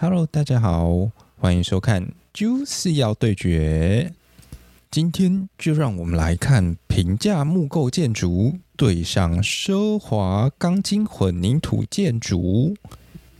[0.00, 1.08] Hello，大家好，
[1.38, 2.02] 欢迎收看
[2.32, 4.10] 《就是要对决》。
[4.90, 12.74] 今天就让我们来看平价木构建筑对上奢华钢筋混凝土建筑。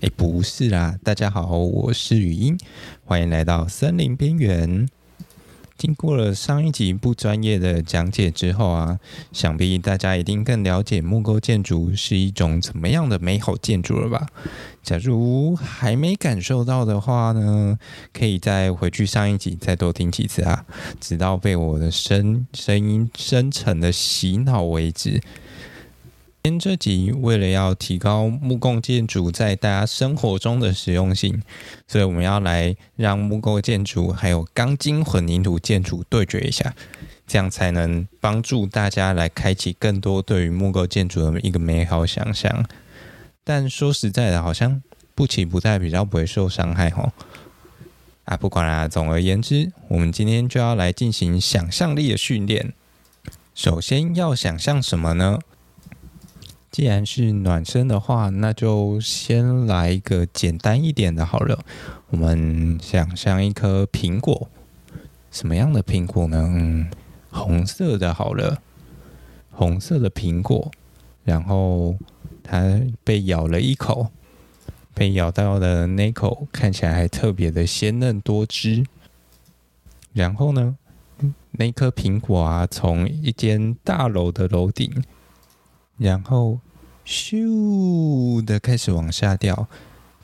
[0.00, 2.56] 哎，不是啦，大家好，我是语音，
[3.04, 4.88] 欢迎来到森林边缘。
[5.76, 8.98] 经过了上一集不专业的讲解之后啊，
[9.32, 14.26] 想必大家一定更了解木构建筑是一种怎么样的美好建筑了吧？
[14.82, 17.78] 假如还没感受到的话呢，
[18.12, 20.64] 可以再回去上一集再多听几次啊，
[21.00, 25.20] 直到被我的声声音深沉的洗脑为止。
[26.46, 31.42] 今天这集为了要提高木构建筑在大家生活中的实用性，
[31.88, 36.74] 所以我们要来让木构建筑还有钢筋混凝土建筑对决一下，
[37.26, 42.66] 这样才能帮助大家来开启更多对于木构建筑的一个美好想象。
[43.42, 44.82] 但说实在的，好像
[45.14, 47.10] 不期不在比较不会受伤害哦。
[48.26, 52.74] 啊，不管啦，总而言之，我们今天就要来进行想象力的训练。
[53.54, 55.38] 首先要想象什么呢？
[56.74, 61.64] 既然是暖身的话，那就先来一个简单一点的好了。
[62.10, 64.48] 我们想象一颗苹果，
[65.30, 66.52] 什么样的苹果呢？
[66.52, 66.90] 嗯，
[67.30, 68.60] 红色的好了，
[69.52, 70.72] 红色的苹果，
[71.22, 71.94] 然后
[72.42, 74.08] 它被咬了一口，
[74.94, 78.84] 被咬到的那口看起来还特别的鲜嫩多汁。
[80.12, 80.76] 然后呢，
[81.52, 85.04] 那颗苹果啊，从一间大楼的楼顶。
[85.96, 86.58] 然后，
[87.06, 89.68] 咻的开始往下掉。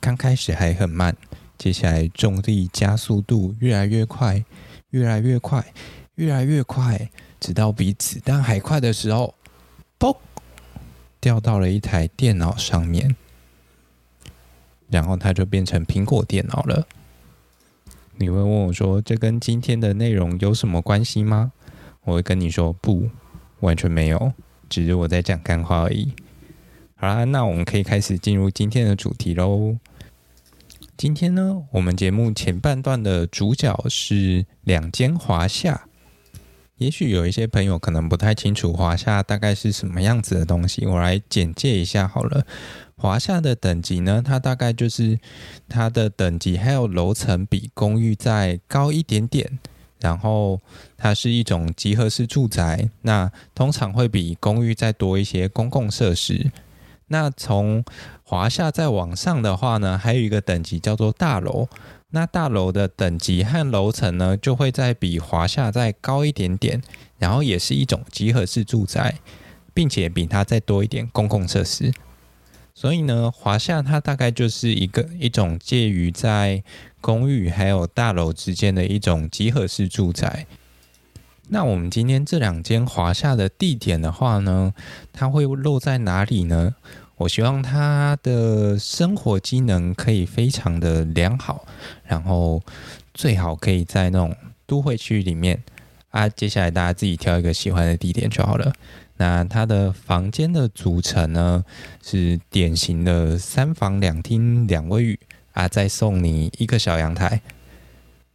[0.01, 1.17] 刚开始还很慢，
[1.59, 4.45] 接下来重力加速度越来越快，
[4.91, 5.65] 越来越快，
[6.15, 9.35] 越来越快，直到比子弹还快的时候，
[9.99, 10.17] 嘣，
[11.21, 13.15] 掉到了一台电脑上面。
[14.89, 16.87] 然后它就变成苹果电脑了。
[18.17, 21.53] 你会问我说：“这跟今天的内容有什么关系吗？”
[22.05, 23.09] 我会跟你说：“不，
[23.61, 24.33] 完全没有。”
[24.71, 26.15] 只是我在讲干话而已。
[26.95, 29.77] 好啦，那我们可以开始进入今天的主题喽。
[30.97, 35.87] 今天呢，我们节目前半段的主角是两间华夏。
[36.77, 42.47] 也许有一些朋友可能不太清楚华夏大概是什么样子的东西，我来简介一下好了。
[42.97, 45.19] 华夏的等级呢，它大概就是
[45.69, 49.59] 它的等级还有楼层比公寓再高一点点。
[50.01, 50.61] 然后
[50.97, 56.51] 它是一种集合式住宅，那通常会比公寓再多一些公共设施。
[57.09, 57.85] 那从
[58.23, 61.69] 华夏再往上的话呢，还有一个等级叫做大楼。
[62.13, 66.83] 那大楼的等级和楼层呢，就会再比华夏再高一点点，
[67.19, 69.17] 然后也是一种集合式住宅，
[69.73, 71.93] 并且比它再多一点公共设施。
[72.75, 76.63] 所以呢，华夏它大概就是一个一种介于在
[77.01, 80.47] 公寓还有大楼之间的一种集合式住宅。
[81.49, 84.73] 那我们今天这两间华夏的地点的话呢，
[85.13, 86.75] 它会落在哪里呢？
[87.17, 91.67] 我希望它的生活机能可以非常的良好，
[92.05, 92.63] 然后
[93.13, 95.63] 最好可以在那种都会区里面
[96.11, 96.27] 啊。
[96.29, 98.73] 接下来大家自己挑一个喜欢的地点就好了。
[99.21, 101.63] 那它的房间的组成呢，
[102.03, 105.21] 是典型的三房两厅两卫浴
[105.53, 107.43] 啊，再送你一个小阳台。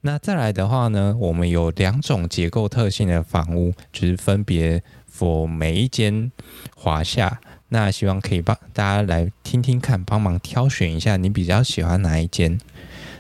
[0.02, 6.32] 那再来的话呢，我们有两种结构特性的房屋，就是分别 for 每一间
[6.76, 7.40] 华夏。
[7.70, 12.60] 那希望可以帮大家来听听看，帮忙挑选一下你比较喜欢哪一间。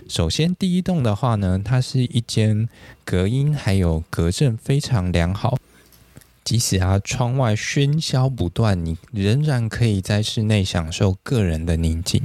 [0.08, 2.70] 首先第一栋的话呢，它是一间
[3.04, 5.58] 隔音还有隔震非常良好。
[6.46, 12.22] 即使啊，窗外喧嚣不断，你仍然可以在室内享受个人的宁静。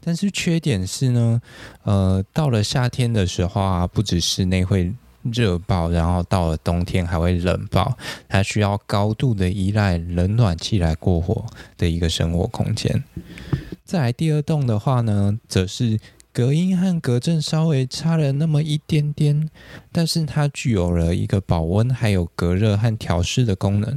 [0.00, 1.40] 但是缺点是呢，
[1.84, 7.96] 呃，到了夏天的时候啊，不止室内会热爆，然后到了冬天还会冷爆，
[8.28, 11.46] 它需要高度的依赖冷暖气来过活
[11.78, 13.04] 的一个生活空间。
[13.84, 15.98] 再来第二栋的话呢，则是。
[16.34, 19.48] 隔音和隔震稍微差了那么一点点，
[19.92, 23.96] 但是它具有了一个保温、还有隔热和调湿的功能，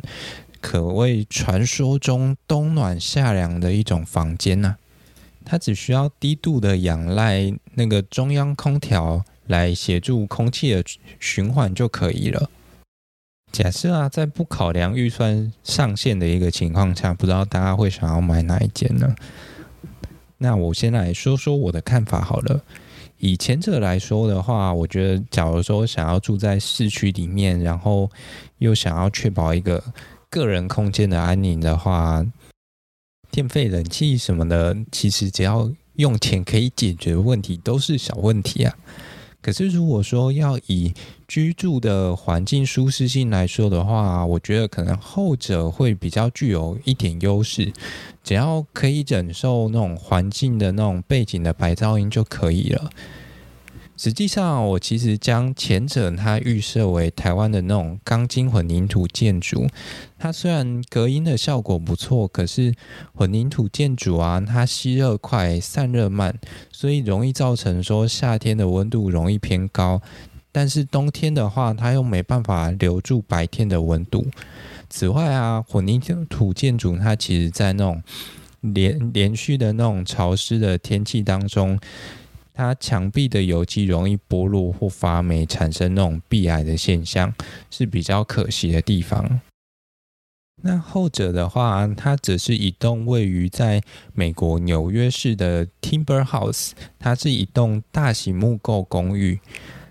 [0.62, 4.76] 可谓传说中冬暖夏凉的一种房间呐、
[5.44, 10.84] 它只需要低度的仰赖那个中央空调来协助空气的
[11.20, 12.52] 循环就可以了。
[13.52, 19.16] 假设啊，在不考量预算上限的一个情况下，不知道大家会想要买哪一间呢？
[20.40, 22.62] 那我先来说说我的看法好了。
[23.20, 28.10] 以前者来说的话，我觉得，假如说想要住在市区里面，然后
[28.60, 29.84] 又想要确保一个
[30.30, 32.24] 个人空间的安宁的话，
[33.32, 38.76] 电费、冷气什么的，其实只要用钱可以解决问题都是小问题啊。
[39.42, 40.94] 可是如果说要以
[41.28, 47.72] 居住的环境舒适性来说的话，我觉得可能后者会比较具有一点优势。
[48.24, 52.90] 只要可以忍受那种环境的那种背景的白噪音就可以了。
[54.00, 59.68] 实际上，我其实将前者它预设为台湾的那种钢筋混凝土建筑，
[60.20, 62.76] 它虽然隔音的效果不错，可是
[63.16, 66.38] 混凝土建筑啊，它吸热快、散热慢，
[66.72, 70.00] 所以容易造成说夏天的温度容易偏高，
[70.58, 74.26] 但是冬天的话，它又没办法留住白天的温度。
[74.90, 78.02] 此外啊，混凝土建筑它其实在那种
[78.62, 81.80] 连连续的那种潮湿的天气当中。
[82.56, 87.32] 它墙壁的油漆容易剥落或发霉，产生那种壁癌的现象，
[87.70, 89.40] 是比较可惜的地方。
[90.64, 93.84] 那后者的话，它只是一栋位于在
[94.16, 99.40] 美国纽约市的 Timber House，它是一栋大型木构公寓。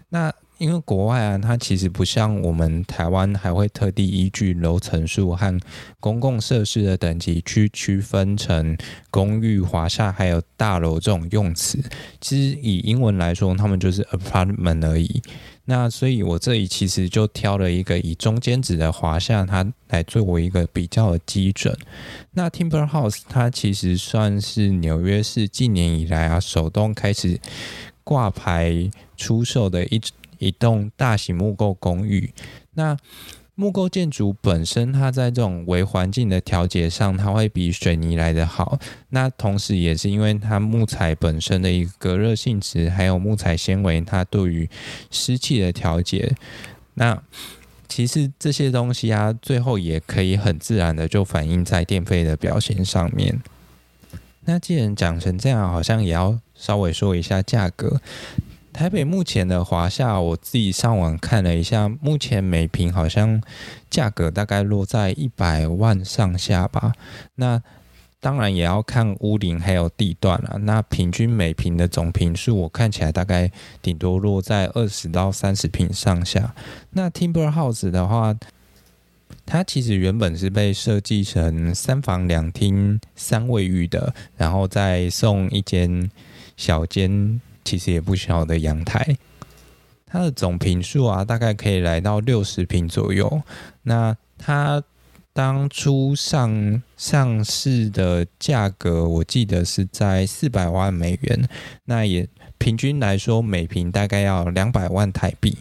[0.09, 5.61] 那因为国外啊，它其实不像我们台湾，还会特地依据楼层数和
[6.00, 8.75] 公共设施的等级去区分成
[9.11, 11.79] 公寓、华厦还有大楼这种用词。
[12.23, 15.20] 其实以英文来说，他们就是 apartment 而已。
[15.67, 21.76] 那所以我这里其实就挑了一个以中间值的华厦，它来作为一个比较的基准。
[22.32, 27.38] 那 Timber House 它其实算是纽约市近年以来啊，首栋开始
[28.05, 30.00] 挂牌出售的一。
[30.38, 32.33] 一栋大型木构公寓，
[32.75, 32.97] 那
[33.55, 38.79] 木构建筑本身，它在这种微环境的调节上，它会比水泥来得好。
[39.09, 44.69] 那同时，也是因为它木材本身的一个隔热性质，还有木材纤维，它对于
[45.11, 46.35] 湿气的调节。
[46.94, 47.23] 那
[47.89, 53.41] 其实这些东西啊，最后也可以很自然的就反映在电费的表现上面。
[54.44, 58.03] 那既然讲成这样，好像也要稍微说一下价格。
[58.76, 63.43] 台北目前的华厦，我自己上网看了一下，目前每平好像
[63.88, 66.93] 价格大概落在一百万上下吧。
[67.37, 67.62] 那
[68.20, 70.58] 当然也要看屋龄还有地段了。
[70.64, 73.50] 那平均每平的总坪数，我看起来大概
[73.81, 76.55] 顶多落在二十到三十坪上下。
[76.90, 78.37] 那 Timber House 的话，
[79.46, 86.11] 它其实原本是被设计成三房两厅三卫浴的，然后再送一间
[86.58, 87.40] 小间。
[87.67, 89.17] 其实也不小的阳台，
[90.07, 93.43] 它的总坪数啊，大概可以来到六十坪左右。
[93.83, 94.81] 那它
[95.33, 101.49] 当初上上市的价格，我记得是在四百万美元。
[101.87, 105.59] 那也平均来说，每坪大概要两百万台币。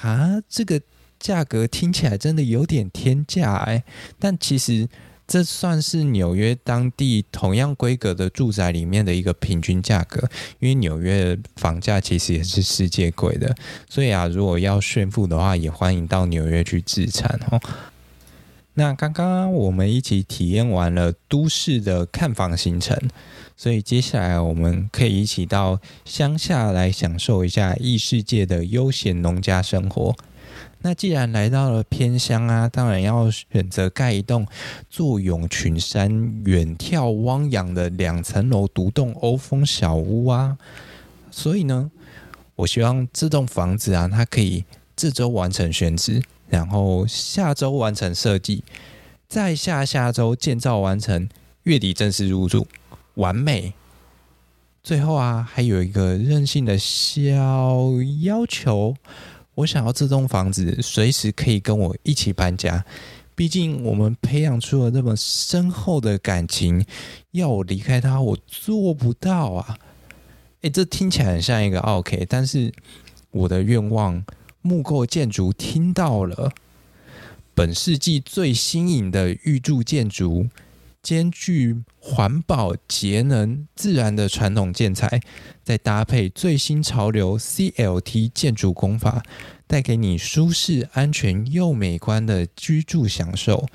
[0.00, 0.82] 啊，这个
[1.20, 3.84] 价格听起来真的有点天价哎，
[4.18, 4.88] 但其实。
[5.32, 13.56] 这算是纽约当地同样规格的住宅里面的一个平均价格，因为纽约房价其实也是世界贵的，
[13.88, 17.58] 所以啊，如果要炫富的话，也欢迎到纽约去置产哦。
[18.74, 22.94] 那刚刚我们一起体验完了都市的看房行程，
[23.56, 30.14] 所以接下来我们可以一起到乡下来享受一下异世界的悠闲农家生活。
[30.84, 34.46] 那既然来到了偏乡啊，当然要选择盖一栋
[34.90, 40.58] 坐拥群山、远眺汪洋的两层楼独栋欧风小屋啊。
[41.30, 41.90] 所以呢，
[42.56, 44.64] 我希望这栋房子啊，它可以
[44.96, 48.64] 这周完成选址，然后下周完成设计，
[49.28, 51.28] 再下下周建造完成，
[51.62, 52.66] 月底正式入住，
[53.14, 53.72] 完美。
[54.82, 57.22] 最后啊，还有一个任性的小
[58.22, 58.96] 要求。
[59.54, 62.84] 我想要这栋房子随时可以跟我一起搬家，
[63.34, 66.84] 毕竟我们培养出了那么深厚的感情，
[67.32, 69.78] 要我离开他，我做不到啊！
[70.62, 72.72] 诶，这听起来很像一个 OK，但是
[73.30, 74.24] 我的愿望，
[74.62, 76.52] 木构建筑听到了，
[77.54, 80.46] 本世纪最新颖的预铸建筑。
[81.02, 85.20] 兼具环保、节能、自然的传统建材，
[85.64, 89.22] 再搭配最新潮流 CLT 建筑工法，
[89.66, 93.66] 带给你舒适、安全又美观的居住享受。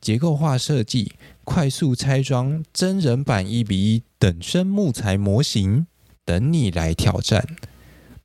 [0.00, 1.12] 结构化设计、
[1.44, 5.86] 快速拆装、真人版一比一等身木材模型，
[6.24, 7.46] 等你来挑战。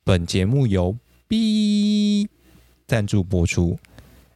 [0.02, 0.96] 本节目由
[1.28, 2.28] B
[2.86, 3.78] 赞助播出。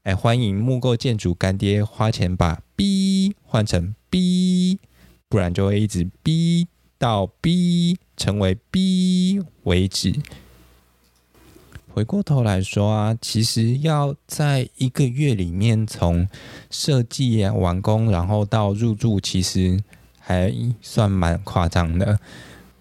[0.04, 4.80] 哎，欢迎木构建筑干爹花钱把 B 换成 B，
[5.28, 6.66] 不然就会一直 B
[6.98, 10.12] 到 B 成为 B 为止。
[11.92, 16.28] 回过头来说啊，其实要在一个月里面从
[16.68, 19.80] 设计完工，然后到入住，其实
[20.18, 22.18] 还算蛮夸张的。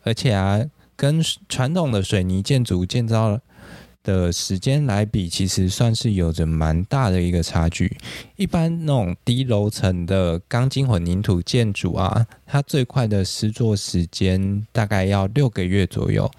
[0.01, 0.59] 而且啊，
[0.95, 3.39] 跟传统的水泥建筑建造
[4.03, 7.95] 的时间来比，其实算是有着蛮大的一个差距。
[8.35, 16.29] 一般那种低楼层的钢筋混凝土建筑啊，它最快的施作时间大概要六个月左右，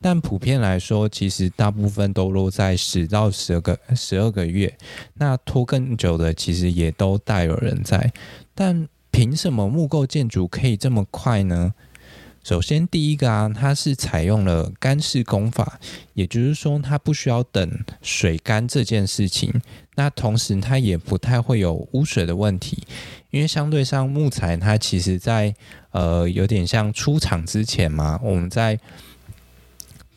[0.00, 4.76] 但普遍来说，其实大部分都落在十到十二个十二个月。
[5.14, 8.12] 那拖更久的，其实也都大有人在。
[8.54, 11.72] 但凭什么木构建筑可以这么快呢？
[12.44, 15.80] 首先，第一个啊，它是采用了干式工法，
[16.12, 19.62] 也就是说，它不需要等水干这件事情。
[19.94, 22.86] 那同时，它也不太会有污水的问题，
[23.30, 25.54] 因为相对上木材，它其实在
[25.92, 28.78] 呃有点像出厂之前嘛，我们在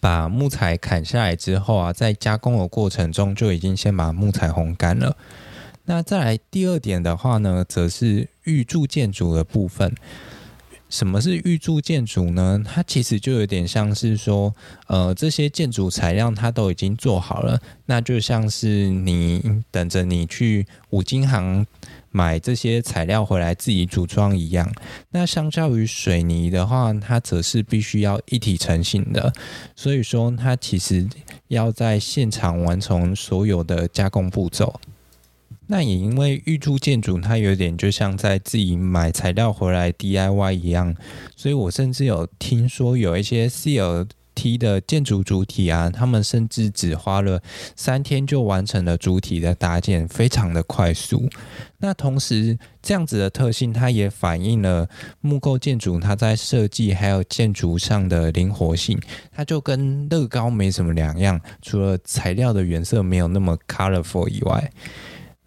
[0.01, 5.15] 把木材砍下来之后啊，在加工的过程中就已经先把木材烘干了。
[5.85, 9.95] 那再来第二点的话呢，则是预铸建筑的部分。
[10.89, 12.63] 什么是预铸建筑呢？
[12.65, 14.55] 它其实就有点像是说，
[14.87, 21.65] 呃，这些建筑材料它都已经做好了，那就像是你等着你去五金行
[22.09, 24.71] 买这些材料回来自己组装一样。
[25.11, 29.33] 那相较于水泥的话，它则是必须要一体成型的，
[29.75, 31.05] 所以说它其实
[31.49, 34.79] 要在现场完成所有的加工步骤。
[35.67, 40.95] 那也因为预铸建筑，它有点就像在自己买材料回来 DIY 一样，
[41.35, 47.41] 所以我甚至有听说有一些 CLT 的建筑主体啊，他们甚至只花了
[47.75, 51.27] 三天就完成了主体的搭建，非常的快速。
[51.79, 54.87] 那同时，这样子的特性，它也反映了
[55.19, 58.97] 木构建筑它在设计还有建筑上的灵活性，
[59.31, 64.71] 它就跟乐高没什么两样，除了材料的颜色没有那么 colorful 以外。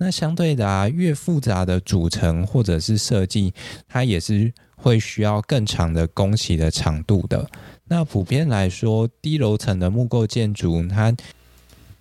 [0.02, 3.52] 那相对的啊，越复杂的组成或者是设计，
[3.86, 7.46] 它也是会需要更长的工期的长度的。
[7.84, 11.14] 那普遍来说，低楼层的木构建筑，它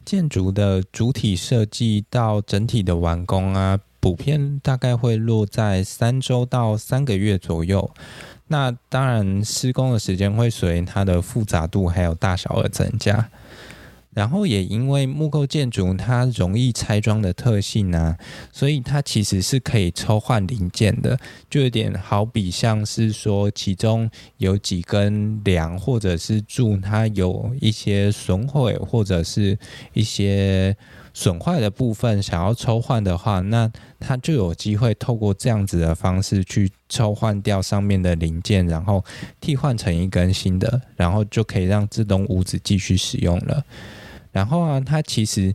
[0.06, 7.92] 建筑的主体设计到整体的完工啊，普遍大概会落在三周到三个月左右。
[8.48, 13.30] 那当然，施工的时间会随它的复杂度还有大小而增加。
[14.14, 18.18] 然后也因为木构建筑它容易拆装的特性呢、啊，
[18.52, 21.18] 所以它其实是可以抽换零件的，
[21.50, 29.58] 就有点好比像是说，其中有几根梁或者是柱，它有一些损毁或者是
[29.94, 30.76] 一些
[31.14, 39.06] 损坏的部分，想要抽换的话，那它就有机会透过这样子的方式去抽换掉上面的零件，然后
[39.40, 43.64] 替换成一根新的，然后就可以让这栋屋子继续使用了。
[44.32, 45.54] 然后啊，它其实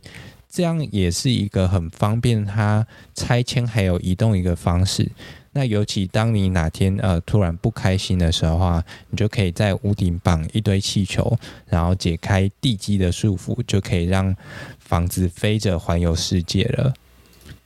[0.49, 5.11] 这样也是一个很方便它拆迁还有移动一个方式。
[5.51, 14.35] 那尤其当你哪天呃突然不开心的时候啊，你就可以在屋顶绑一堆气球，然后解开地基的束缚，就可以让
[14.79, 16.93] 房子飞着环游世界了，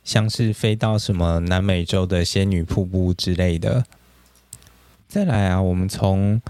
[0.04, 3.84] 像是飞到什么南美洲的仙女瀑布之类的。
[5.08, 6.40] 再来啊，我们从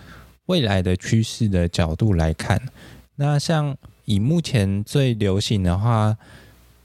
[0.44, 2.60] 未来的趋势的角度来看，
[3.16, 3.76] 那像。
[4.04, 6.16] 以目前最流行的话，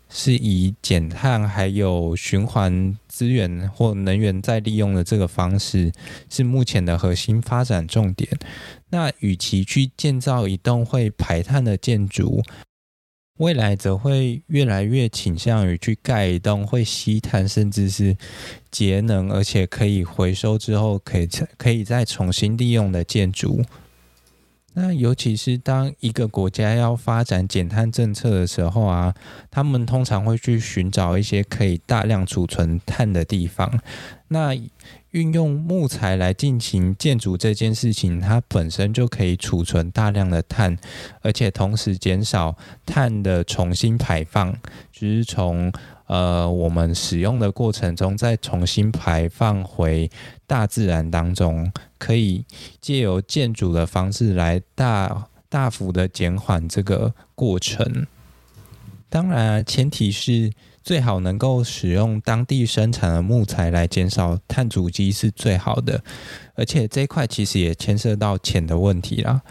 [0.08, 5.92] 是以减碳还有循环资源或能源再利用的这个方式，
[6.30, 8.30] 是目前的核心发展重点。
[8.90, 12.44] 那与其去建造一栋会排碳的建筑，
[13.40, 18.16] 未来则会越来越倾向于去盖一栋会吸碳，甚至是
[18.72, 23.62] 节能，而且可以回收之后可以可以再重新利用的建筑。
[24.76, 29.16] 那尤其是当一个国家要发展减碳政策的时候啊，
[29.50, 33.80] 他们通常会去寻找一些可以大量储存碳的地方。
[34.28, 34.54] 那
[35.12, 40.78] 运用木材来进行建筑这件事情，它本身就可以储存大量的碳，
[41.22, 44.54] 而且同时减少碳的重新排放，
[44.92, 45.72] 就是从。
[46.08, 50.10] 呃，我们使用的过程中，再重新排放回
[50.46, 52.46] 大自然当中，可以
[52.80, 58.06] 借由建筑的方式来大大幅的减缓这个过程。
[59.10, 60.52] 当然，前提是
[60.84, 66.04] 最好能够使用当地生产的木材来减少碳足迹是最好的，
[66.54, 69.42] 而且这块其实也牵涉到钱的问题啦。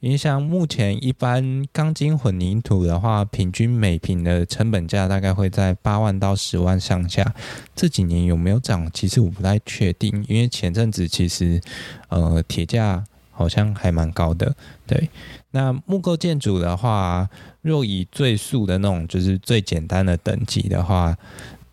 [0.00, 7.34] 因为像目前一般钢筋混凝土的话，平均每平的成本价大概会在八万到十万上下。
[7.74, 8.88] 这几年有没有涨？
[8.92, 11.60] 其实我不太确定，因为前阵子其实
[12.08, 14.54] 呃铁价好像还蛮高的。
[14.86, 15.08] 对，
[15.50, 17.28] 那木构建筑的话，
[17.62, 21.16] 若以最素的那种就是最简单的等级的话，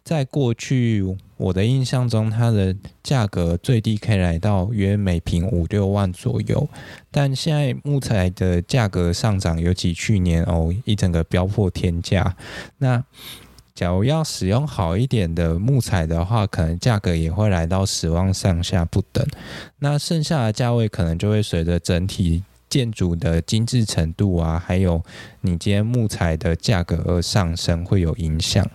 [0.04, 1.06] 在过去
[1.38, 6.68] 我的印象中，它的价格最低可以来到约每平五六万左右。
[7.12, 12.36] 但现在木材的价格上涨，尤其去年哦，一整个飙破天价。
[12.78, 13.04] 那
[13.76, 19.26] 假如要使用好一点的木材的话，可能价格也会来到十万上下不等。
[19.80, 25.04] 那剩下的价位可能就会随着整体建筑的精致程度啊，还有
[25.42, 28.66] 你今天木材的价格而上升，会有影响。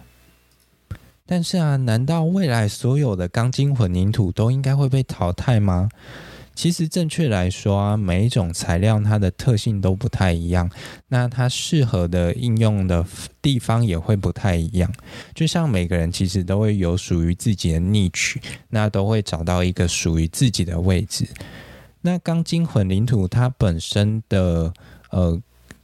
[1.30, 5.90] 但是啊，难道未来所有的钢筋混凝土都应该会被淘汰吗？
[6.54, 10.70] 其实正确来说啊，每一种材料它的特性都不太一样，
[11.08, 13.04] 那它适合的应用的
[13.42, 14.90] 地方也会不太一样。
[15.35, 18.37] 就像每个人其实都会有属于自己的 niche，
[18.70, 21.28] 那都会找到一个属于自己的位置。
[22.00, 24.73] 那钢筋混凝土它本身的
[25.11, 25.38] 呃。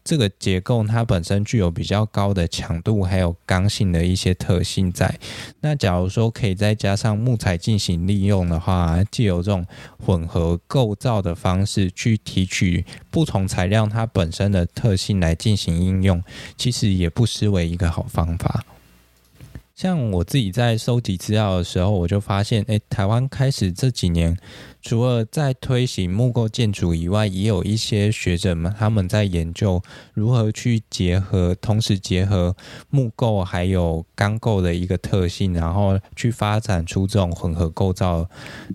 [0.05, 5.19] 这个结构它本身具有比较高的强度，还有刚性的一些特性在。
[5.61, 9.67] 那假如说可以再加上木材进行利用的话，借由这种
[10.05, 16.23] 混合构造的方式去提取不同材料它本身的特性来进行应用，
[16.59, 18.63] 其实也不失为一个好方法。
[19.75, 24.39] 像我自己在收集资料的时候，我就发现，诶，台湾开始这几年，
[24.81, 32.55] 除了在推行木构建筑以外，也有一些学者们他们在研究如何去结合，同时结合
[32.89, 38.29] 木构还有钢构的一个特性，然后去发展出这种混合构造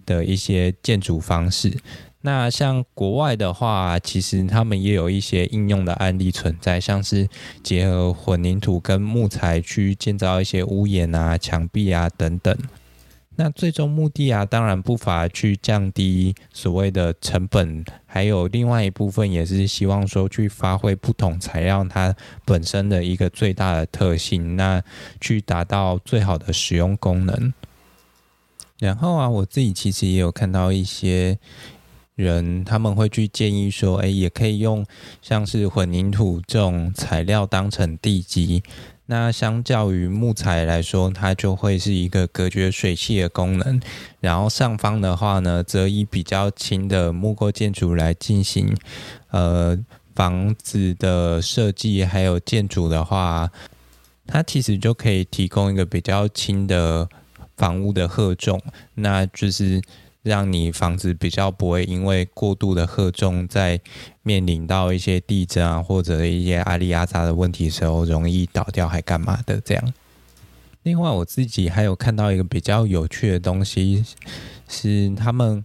[0.05, 1.77] 的一些建筑方式。
[2.21, 7.29] 那像国外的话，其实他们也有一些应用的案例存在，像是
[7.63, 12.53] 结合混凝土跟木材去建造一些屋檐啊、墙壁啊等等。
[13.37, 24.83] 那最终目的啊，当然不乏去降低所谓的成本，还有另外一部分也是希望说去发挥不同材料它本身的一个最大的特性，那
[25.21, 27.53] 去达到最好的使用功能。
[28.77, 31.39] 然后啊，我自己其实也有看到一些。
[32.19, 34.85] 人他们会去建议说，哎，也可以用
[35.21, 38.61] 像是混凝土这种材料当成地基。
[39.05, 43.79] 那相较于木材来说，它就会是一个隔绝水汽的功能。
[44.19, 48.75] 然后上方的话呢，则以比较轻的木构建筑来进行，
[49.29, 49.79] 呃，
[50.13, 53.49] 房子的设计还有建筑的话，
[54.27, 57.07] 它其实就可以提供一个比较轻的
[57.55, 58.61] 房屋的荷重，
[58.95, 59.81] 那就是。
[60.21, 63.79] 让你房子比较不会因为过度的荷重，在
[64.21, 69.93] 面临到一些地震啊或者一些阿里阿杂的问题的时候，容易倒掉还干嘛的这样。
[70.83, 74.03] 另外，我自己还有看到一个比较有趣的东西，
[74.67, 75.63] 是他们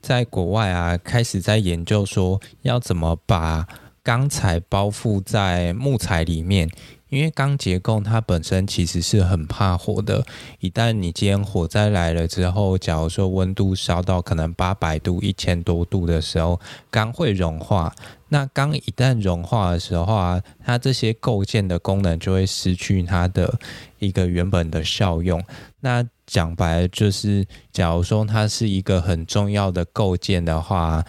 [0.00, 3.66] 在国外啊开始在研究说要怎么把
[4.02, 6.70] 钢材包覆在木材里面。
[7.08, 10.26] 因为钢结构它本身其实是很怕火的，
[10.58, 17.94] 一旦你今天火灾来了之后，假如说温度烧到可能八百度、一千多度的时候，钢会融化。
[18.28, 23.56] 那钢一旦融化的时候啊，它这些构件的功能就会失去它的
[24.00, 25.40] 一个原本的效用。
[25.80, 31.04] 那讲白了就是，假如说它是一个很重要的构件的话，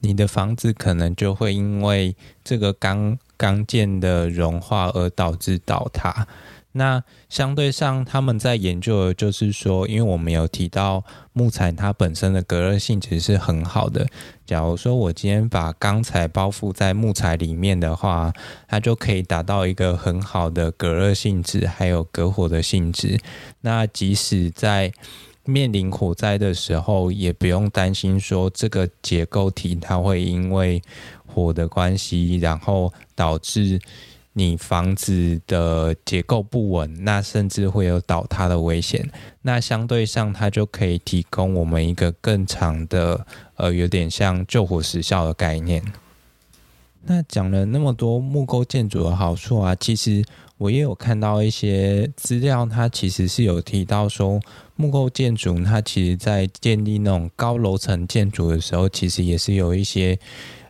[0.00, 3.18] 你的房子可能就会因为这个钢。
[3.36, 6.26] 钢件的融化而导致倒塌。
[6.76, 14.04] 那相对上，他们在研究的就是说，因为我们有提到木材它本身的隔热性质是很好的。
[14.44, 18.32] 假如说我今天把钢材包覆在木材里面的话，
[18.66, 23.20] 它就可以达到一个很好的隔热性质，还有隔火的性质。
[23.60, 24.92] 那即使在
[25.44, 30.82] 面临火灾的时候，也不用担心说这个结构体它会因为
[31.34, 33.80] 火的关系，然后导致
[34.36, 39.08] 你房子的结构不稳，那甚至会有倒塌的危险。
[39.42, 45.82] 那相对上，它就可以提供我们一个更长的，呃，有点像救火时效的概念。
[47.02, 50.24] 那讲了那么多木构建筑的好处啊，其实
[50.58, 54.40] 我也有看到一些资料，它其实是有提到说，
[54.74, 60.18] 木构建筑它其实在建立那种高楼层建筑的时候，其实也是有一些。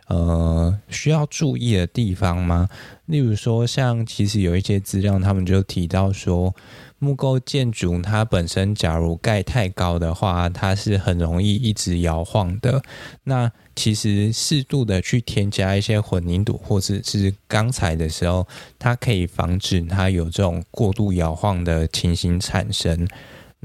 [0.07, 2.69] 呃，需要注意的地方吗？
[3.07, 6.53] 例如说，像其实有一些资料，他们就提到说，
[6.99, 12.83] 木构建筑它本身假如盖太高的话，它是很容易一直摇晃的。
[13.23, 23.07] 那其实适度的去添加一些混凝土或者是钢材的时候，它可以防止它有这种过度摇晃的情形产生。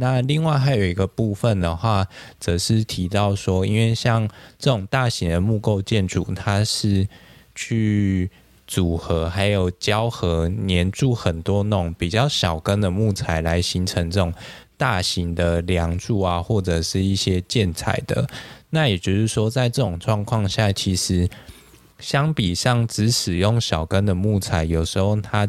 [0.00, 2.06] 那另外还有一个部分的话，
[2.40, 4.26] 则是提到说，因为像
[4.58, 7.06] 这种大型的木构建筑，它是
[7.54, 8.30] 去
[8.66, 14.32] 组合，还有胶合粘住很多那种比较小根的木材来形成这种
[14.78, 18.26] 大型的梁柱啊，或者是一些建材的。
[18.70, 21.28] 那也就是说，在这种状况下，其实
[21.98, 25.46] 相比上只使用小根的木材，有时候它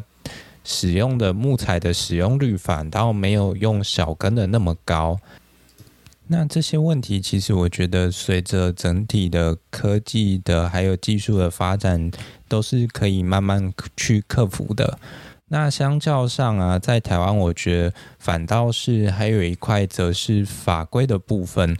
[0.63, 5.19] 使用的木材的使用率反倒没有用小根的那么高。
[6.28, 12.12] 那这些问题，其实我觉得随着整体的科技的还有技术的发展，
[12.47, 14.97] 都是可以慢慢去克服的。
[15.50, 21.76] 那相较上啊，在台湾，我觉得反倒是还有一块，则是法规的部分，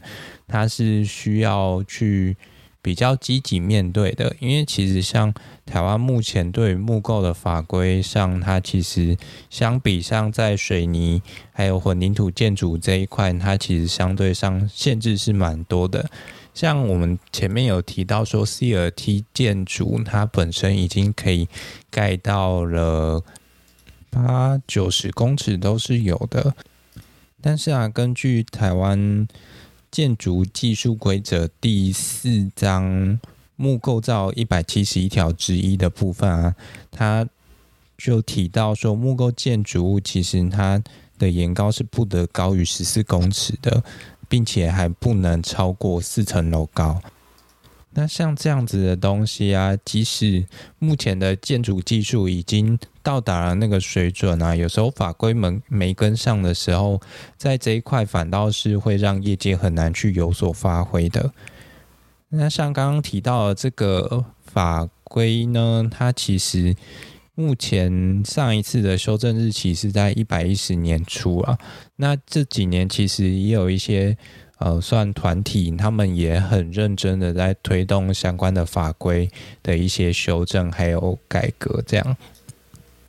[0.48, 2.36] 它是需要去。
[2.84, 5.32] 比较积极面对的，因为其实像
[5.66, 9.16] 台湾目前对于木构的法规上，它其实
[9.52, 16.10] 相比上在水泥还有混凝土建筑这一块，它其实相对上限制是蛮多的。
[16.56, 21.48] 像我们前面有提到说，CRT 建筑它本身已经可以
[21.92, 23.24] 盖到了
[24.10, 26.56] 八九十公尺都是有的，
[27.40, 29.28] 但是啊，根据台湾。
[29.92, 33.20] 建筑技术规则第四章
[33.58, 36.56] 木构造一百七十一条之一的部分啊，
[36.90, 37.28] 它
[37.98, 40.82] 就提到说，木构建筑物其实它
[41.20, 43.84] 的岩高是不得高于十四公尺的，
[44.30, 47.02] 并且还不能超过四层楼高。
[47.94, 50.46] 那像这样子的东西啊，即使
[50.80, 57.02] 目前的建筑技术已经到达了那个水准啊，有时候法规门没跟上的时候，
[57.36, 61.34] 在这一块反倒是会让业界很难去有所发挥的。
[62.30, 66.74] 那像刚刚提到的这个法规呢，它其实
[67.36, 71.58] 目前上一次的修正日期是在一百一十年初啊。
[71.98, 74.18] 那这几年其实也有一些。
[74.64, 79.28] 呃，算团体，他们也很认真的在推动相关的法规
[79.64, 81.84] 的一些修正还有改革。
[81.88, 82.16] 这样，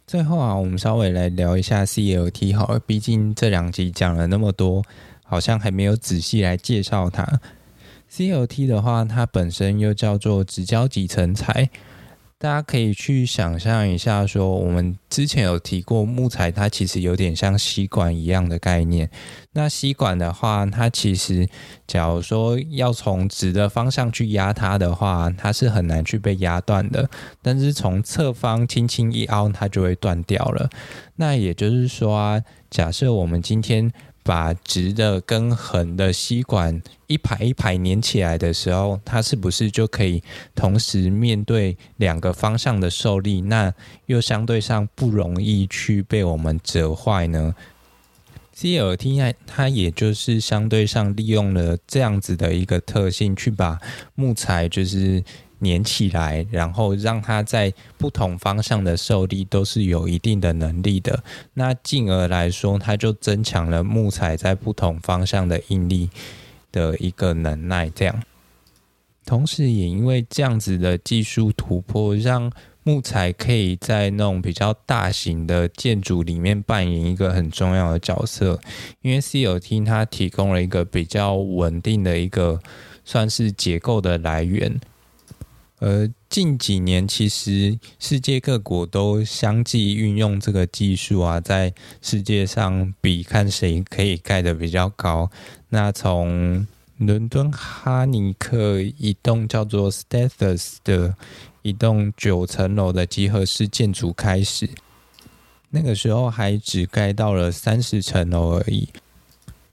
[0.06, 4.82] 最后啊，我们稍微来聊一下 CLT 好了，毕竟这两集讲了那么多，
[5.24, 7.40] 好像还没有仔细来介绍它。
[8.10, 11.68] CLT 的话，它本身又叫做直交集成材。
[12.42, 19.08] 大家可以去想象一下，说我们之前有提过木材，它其实有点像吸管一样的概念。
[19.52, 21.48] 那吸管的话，它其实
[21.86, 27.08] 假如说要从直的方向去压它的话，它是很难去被压断的。
[27.40, 30.68] 但是从侧方轻轻一凹，它就会断掉了。
[31.14, 33.92] 那也就是说啊，假设我们今天。
[34.22, 40.22] 把直的跟横的吸管一排一排粘起来的时候，它是不是就可以
[40.54, 43.40] 同时面对两个方向的受力？
[43.40, 43.72] 那
[44.06, 47.54] 又相对上不容易去被我们折坏呢
[48.56, 53.78] ？CLT 它也就是相对上利用了这样子的一个特性，去把
[54.14, 55.24] 木材就是。
[55.62, 61.22] 粘起来，然后让它在不同方向的受力都是有一定的能力的，
[61.54, 66.10] 那进而来说，它就增强了木材在不同方向的应力
[66.72, 67.88] 的一个能耐。
[67.90, 68.22] 这样，
[69.24, 72.50] 同时也因为这样子的技术突破，让
[72.82, 78.58] 木材可以在那种比较大型的建筑里面扮演一个很重要的角色。
[79.02, 82.60] 因为 CLT 它提供了一个比较稳定的一个
[83.04, 84.80] 算是结构的来源。
[85.82, 95.28] 呃，近几年其实世界各国都相继运用这个技术啊，在世界上比看谁可以盖得比较高。
[95.70, 96.64] 那从
[96.98, 101.16] 伦敦哈尼克一栋叫做 Stathus 的
[101.62, 104.70] 一栋九层楼的集合式建筑开始，
[105.70, 108.88] 那个时候还只盖到了三十层楼而已。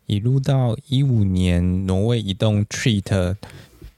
[0.07, 3.35] 一路到一五年，挪威一栋 Treat。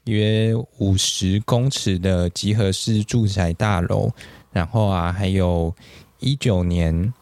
[0.04, 4.10] 约五十公尺的集合式住宅大楼，
[4.52, 5.74] 然后啊，还有
[6.18, 7.12] 一九年，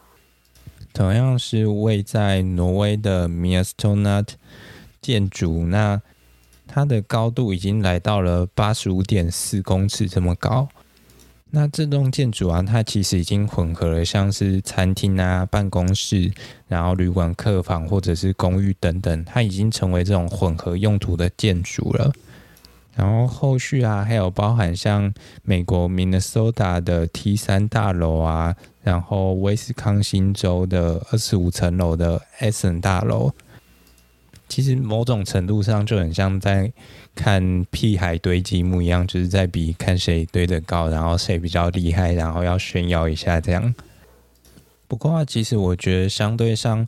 [0.93, 4.29] 同样是位在挪威的 Mjøstonat
[5.03, 6.01] 建筑，那
[6.67, 10.69] 它的高度已经来到了八十五点四公尺这么高。
[11.51, 16.33] 那这栋建筑啊，它其实已经混合了像是餐厅啊、办公室，
[16.69, 22.13] 然后旅馆、客房或者是公寓等等，它已经成为这种混合用途的建筑了。
[23.01, 25.11] 然后后续啊，还有包含像
[25.43, 33.33] 美国明尼苏达的 T 三大楼啊，然后威斯康星州的二十五层楼的 Essen 大楼，
[34.51, 36.71] 其实某种程度上就很像在
[37.15, 43.75] 看屁孩堆积木一样，就是在比看谁堆得高，然后谁比较厉害，然后要炫耀一下这样。
[44.87, 46.87] 不过啊，其实我觉得相对上。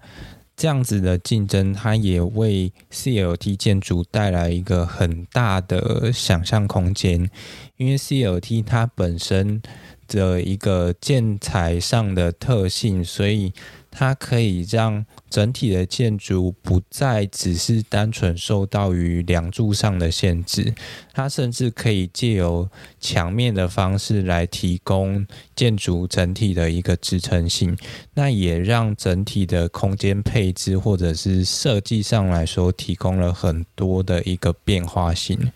[0.56, 7.30] 这样子的竞争，它也为 CLT 建筑带来一个很大的想象空间，
[7.76, 9.60] 因为 CLT 它本身
[10.08, 13.52] 的一个建材上的特性，所以
[13.90, 20.74] 它可以让整体的建筑不再只是单纯受到于梁柱上的限制，
[21.12, 22.68] 它甚至可以借由
[23.00, 27.76] 墙面的方式来提供建筑整体的一个支撑性，
[28.14, 35.52] 那也让整体的空间配置或者是设计上来说提供了很多的一个变化性。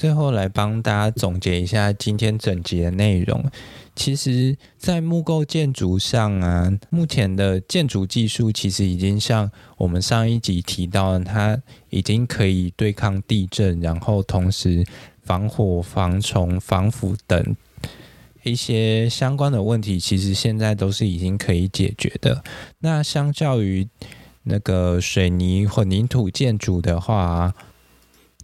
[0.00, 3.44] 最后来帮大家总结一下今天整集的内容。
[3.94, 11.60] 其实，在木构建筑上啊，目前的建筑技术其实已经像我们上一集提到的，它
[11.90, 14.86] 已经可以对抗地震，然后同时
[15.22, 17.54] 防火、防虫、防腐等
[18.42, 22.42] 一些相关的问题，其实现在都是已经可以解决的。
[22.78, 23.86] 那相较于
[24.44, 27.52] 那个水泥混凝土建筑的话，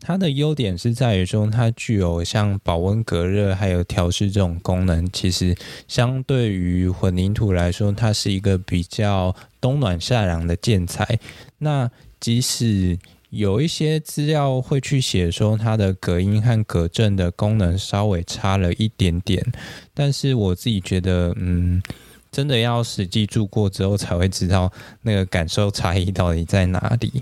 [0.06, 5.04] 它的优点是在于说，它具有像保温隔热还有调湿这种功能。
[5.10, 5.52] 其实
[5.88, 11.18] 相对于混凝土来说，它是一个比较冬暖夏凉的建材。
[11.58, 11.90] 那
[12.20, 12.96] 即使
[13.30, 19.44] 有一些资料会去写说它的隔音和隔震的功能稍微差了一点点，
[19.92, 21.82] 但是我自己觉得，嗯，
[22.30, 27.20] 真的要实际住过之后才会知道那个感受差异到底在哪里。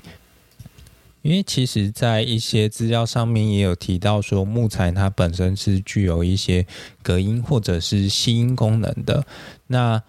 [1.25, 6.67] 因为其实，在一些资料上面也有提到说，木材它本身是具有一些
[7.03, 9.25] 隔音或者是吸音功能的。
[9.69, 10.03] 那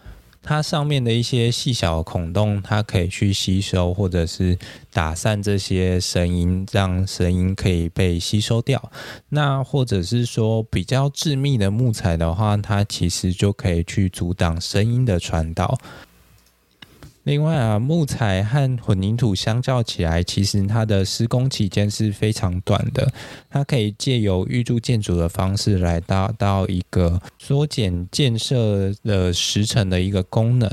[0.43, 4.59] 它上面的一些细小孔洞，它可以去吸收或者是
[4.91, 8.91] 打散这些声音，让声音可以被吸收掉。
[9.29, 15.79] 那或者是说比较致密的木材的话，它其实就可以去阻挡声音的传导。
[17.25, 23.11] 另外啊，木材和混凝土相较起来，其实它的施工期间是非常短的。
[23.49, 30.69] 它可以借由预铸建筑的方式来达到一个缩减建设的时程的一个功能。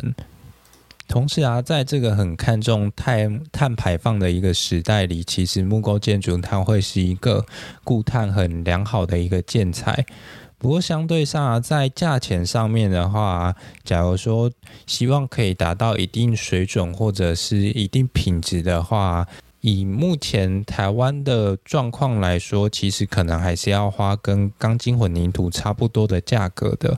[1.09, 7.47] 同时啊，在这个很看重碳碳排放的一个时代里，其实木构建筑它会是一个
[7.83, 10.05] 固碳很良好的一个建材。
[10.63, 14.49] 不过相对上啊，在价钱上面的话，假如说
[14.87, 19.27] 希望可以达到一定水准或者是一定品质的话，
[19.61, 26.97] 以目前台湾的状况来说，其实可能还是要花跟钢筋混凝土差不多的价格的。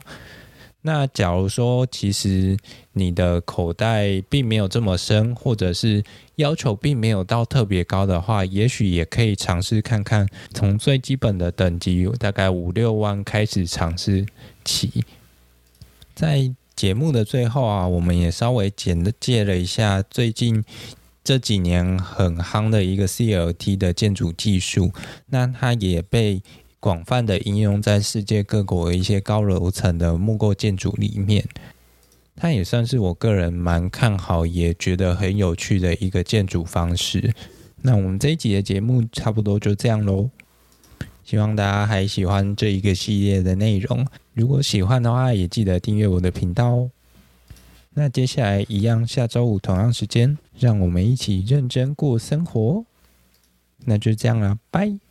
[0.87, 2.55] 那假如说，其实
[2.93, 6.03] 你的口袋并没有这么深，或者是
[6.35, 14.27] 要求并没有到特别高的话，也许也可以尝试看看，从最基本的等级，大概五六万开始尝试
[14.63, 15.03] 起。
[16.13, 20.63] 在节目的最后啊，我们也稍微简介了一下最近
[21.23, 24.91] 这几年很夯的一个 CLT 的建筑技术，
[25.29, 26.43] 那它也被。
[26.85, 31.43] 广泛的应用在世界各国一些高楼层的木构建筑里面，
[32.35, 37.33] 它也算是我个人蛮看好，也觉得很有趣的一个建筑方式。
[37.81, 40.29] 那我们这一集的节目差不多就这样喽，
[41.23, 44.05] 希望大家还喜欢这一个系列的内容。
[44.35, 46.91] 如果喜欢的话，也记得订阅我的频道哦。
[47.95, 52.85] 那接下来一样，下周五同样时间，让我们一起认真过生活。
[53.85, 55.04] 那就这样啦，拜。